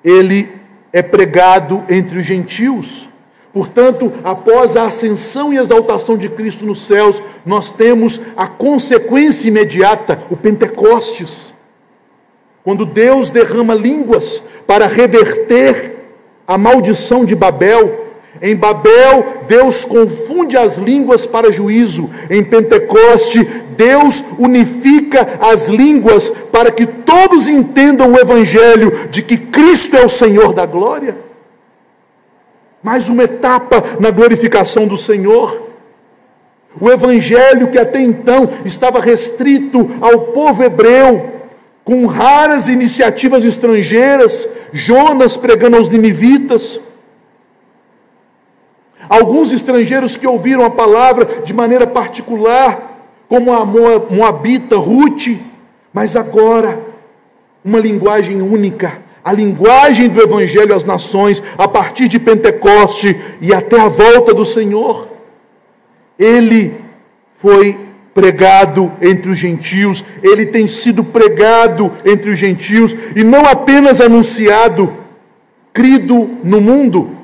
[0.04, 0.52] ele
[0.92, 3.10] é pregado entre os gentios.
[3.54, 10.22] Portanto, após a ascensão e exaltação de Cristo nos céus, nós temos a consequência imediata,
[10.30, 11.54] o Pentecostes.
[12.64, 15.98] Quando Deus derrama línguas para reverter
[16.48, 18.11] a maldição de Babel,
[18.42, 22.10] em Babel, Deus confunde as línguas para juízo.
[22.30, 23.44] Em Pentecoste,
[23.78, 30.10] Deus unifica as línguas para que todos entendam o Evangelho de que Cristo é o
[30.10, 31.32] Senhor da glória
[32.84, 35.70] mais uma etapa na glorificação do Senhor.
[36.80, 41.30] O evangelho que até então estava restrito ao povo hebreu,
[41.84, 46.80] com raras iniciativas estrangeiras, Jonas pregando aos ninivitas,
[49.12, 55.38] alguns estrangeiros que ouviram a palavra de maneira particular, como a Moabita Ruth,
[55.94, 56.80] mas agora
[57.64, 63.78] uma linguagem única, a linguagem do Evangelho às nações, a partir de Pentecoste e até
[63.82, 65.10] a volta do Senhor.
[66.18, 66.74] Ele
[67.34, 67.78] foi
[68.14, 74.94] pregado entre os gentios, ele tem sido pregado entre os gentios e não apenas anunciado,
[75.74, 77.21] crido no mundo,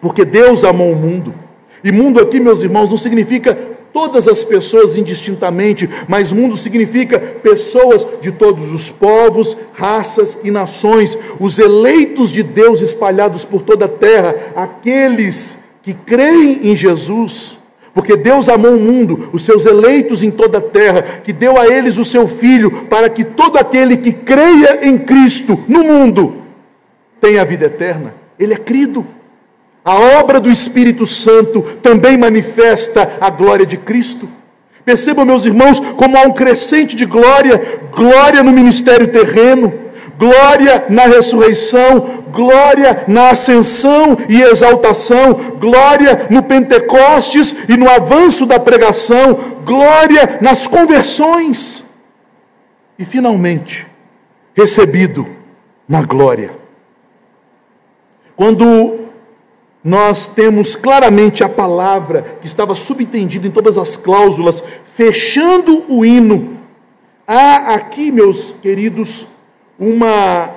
[0.00, 1.34] porque Deus amou o mundo.
[1.82, 3.56] E mundo aqui, meus irmãos, não significa
[3.92, 11.18] todas as pessoas indistintamente, mas mundo significa pessoas de todos os povos, raças e nações,
[11.40, 17.58] os eleitos de Deus espalhados por toda a terra, aqueles que creem em Jesus.
[17.94, 21.66] Porque Deus amou o mundo, os seus eleitos em toda a terra, que deu a
[21.66, 26.36] eles o seu Filho, para que todo aquele que creia em Cristo no mundo
[27.20, 28.14] tenha a vida eterna.
[28.38, 29.04] Ele é crido.
[29.88, 34.28] A obra do Espírito Santo também manifesta a glória de Cristo.
[34.84, 39.72] Percebam, meus irmãos, como há um crescente de glória, glória no ministério terreno,
[40.18, 48.60] glória na ressurreição, glória na ascensão e exaltação, glória no Pentecostes e no avanço da
[48.60, 49.32] pregação,
[49.64, 51.86] glória nas conversões.
[52.98, 53.86] E finalmente,
[54.54, 55.26] recebido
[55.88, 56.50] na glória.
[58.36, 59.07] Quando
[59.88, 64.62] nós temos claramente a palavra que estava subentendida em todas as cláusulas,
[64.94, 66.58] fechando o hino.
[67.26, 69.28] Há aqui, meus queridos,
[69.78, 70.50] uma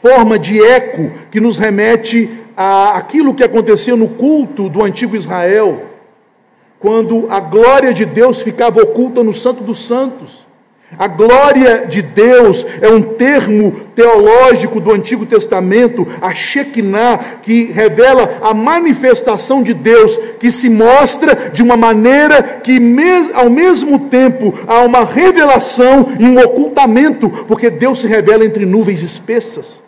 [0.00, 5.82] forma de eco que nos remete a aquilo que acontecia no culto do antigo Israel,
[6.80, 10.47] quando a glória de Deus ficava oculta no Santo dos Santos.
[10.96, 18.38] A glória de Deus é um termo teológico do Antigo Testamento, a Shekinah, que revela
[18.40, 22.80] a manifestação de Deus, que se mostra de uma maneira que,
[23.34, 29.02] ao mesmo tempo, há uma revelação e um ocultamento, porque Deus se revela entre nuvens
[29.02, 29.82] espessas.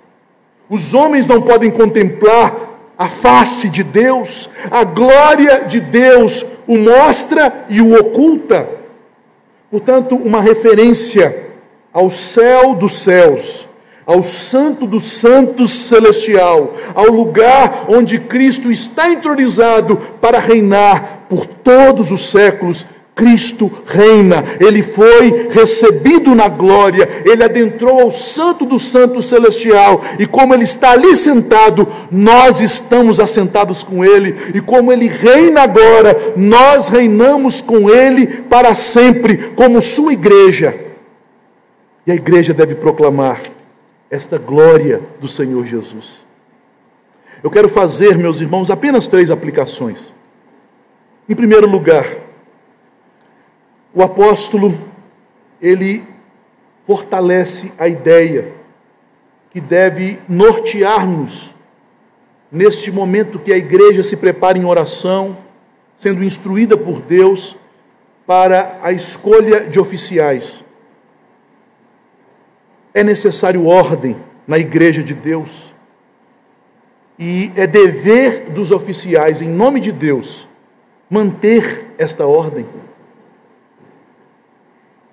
[0.69, 7.65] Os homens não podem contemplar a face de Deus, a glória de Deus o mostra
[7.71, 8.80] e o oculta.
[9.71, 11.49] Portanto, uma referência
[11.93, 13.69] ao céu dos céus,
[14.05, 22.11] ao santo dos santos celestial, ao lugar onde Cristo está entronizado para reinar por todos
[22.11, 22.85] os séculos
[23.15, 30.27] Cristo reina, ele foi recebido na glória, ele adentrou ao Santo do Santo Celestial, e
[30.27, 36.35] como ele está ali sentado, nós estamos assentados com ele, e como ele reina agora,
[36.37, 40.75] nós reinamos com ele para sempre, como sua igreja.
[42.07, 43.43] E a igreja deve proclamar
[44.11, 46.25] esta glória do Senhor Jesus.
[47.43, 50.13] Eu quero fazer, meus irmãos, apenas três aplicações.
[51.29, 52.07] Em primeiro lugar,
[53.95, 54.77] o apóstolo,
[55.61, 56.05] ele
[56.87, 58.53] fortalece a ideia
[59.51, 61.55] que deve nortear-nos
[62.51, 65.37] neste momento que a igreja se prepara em oração,
[65.99, 67.57] sendo instruída por Deus
[68.27, 70.65] para a escolha de oficiais.
[72.95, 74.17] É necessário ordem
[74.47, 75.75] na igreja de Deus.
[77.19, 80.49] E é dever dos oficiais, em nome de Deus,
[81.09, 82.67] manter esta ordem.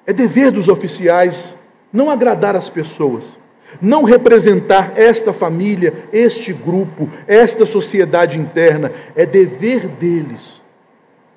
[0.08, 1.54] É dever dos oficiais
[1.92, 3.38] não agradar as pessoas,
[3.82, 8.92] não representar esta família, este grupo, esta sociedade interna.
[9.16, 10.62] É dever deles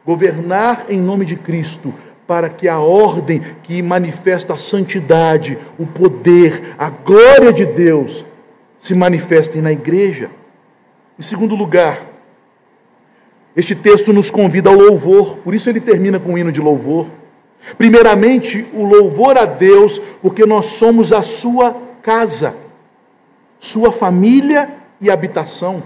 [0.06, 1.92] governar em nome de Cristo,
[2.26, 8.24] para que a ordem que manifesta a santidade, o poder, a glória de Deus
[8.78, 10.30] se manifestem na igreja.
[11.18, 12.08] Em segundo lugar,
[13.56, 17.08] este texto nos convida ao louvor, por isso ele termina com um hino de louvor.
[17.76, 22.54] Primeiramente, o louvor a Deus, porque nós somos a sua casa,
[23.58, 25.82] sua família e habitação.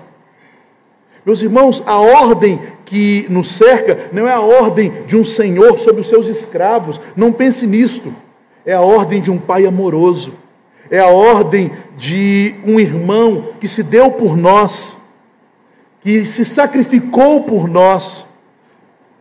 [1.25, 6.03] Meus irmãos, a ordem que nos cerca não é a ordem de um senhor sobre
[6.03, 8.14] os seus escravos, não pense nisto.
[8.66, 10.33] É a ordem de um pai amoroso,
[10.91, 14.97] é a ordem de um irmão que se deu por nós,
[16.03, 18.27] que se sacrificou por nós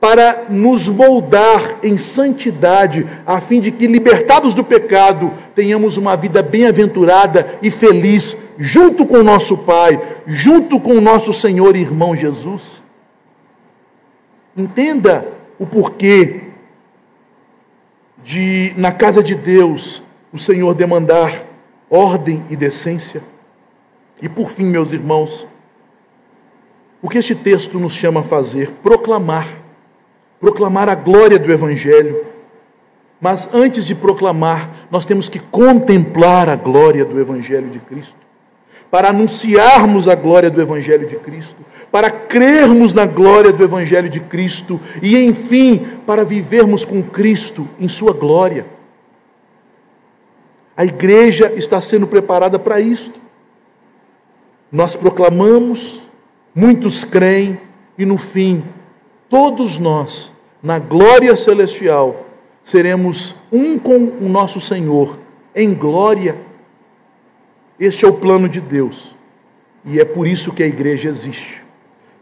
[0.04, 6.44] para nos moldar em santidade, a fim de que, libertados do pecado, tenhamos uma vida
[6.44, 9.98] bem-aventurada e feliz, junto com o nosso Pai,
[10.28, 12.84] junto com o nosso Senhor e irmão Jesus.
[14.58, 15.26] Entenda
[15.58, 16.48] o porquê
[18.26, 21.46] de, na casa de Deus, o Senhor demandar
[21.90, 23.24] ordem e decência.
[24.22, 25.48] E por fim, meus irmãos,
[27.02, 28.70] o que este texto nos chama a fazer?
[28.84, 29.63] Proclamar
[30.44, 32.26] proclamar a glória do Evangelho.
[33.22, 38.18] Mas antes de proclamar, nós temos que contemplar a glória do Evangelho de Cristo.
[38.92, 41.56] Para anunciarmos a glória do Evangelho de Cristo,
[41.90, 47.88] para crermos na glória do Evangelho de Cristo e, enfim, para vivermos com Cristo em
[47.88, 48.66] Sua glória.
[50.76, 53.18] A igreja está sendo preparada para isto.
[54.70, 56.02] Nós proclamamos,
[56.54, 57.58] muitos creem,
[57.98, 58.62] e no fim,
[59.30, 60.33] todos nós
[60.64, 62.26] na glória celestial,
[62.64, 65.20] seremos um com o nosso Senhor,
[65.54, 66.38] em glória.
[67.78, 69.14] Este é o plano de Deus,
[69.86, 71.62] e é por isso que a igreja existe.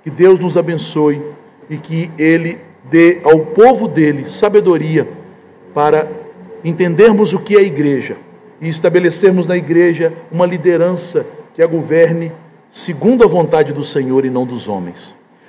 [0.04, 1.22] Que Deus nos abençoe
[1.70, 2.58] e que Ele
[2.90, 5.08] dê ao povo dele sabedoria
[5.72, 6.10] para
[6.64, 8.18] entendermos o que é a igreja
[8.60, 12.32] e estabelecermos na igreja uma liderança que a governe
[12.72, 15.16] segundo a vontade do Senhor e não dos homens.